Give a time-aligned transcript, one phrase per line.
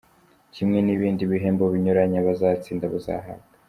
[0.55, 3.47] Kimwe n’ibindi bihembo binyuranye abazatsinda bazahabwa.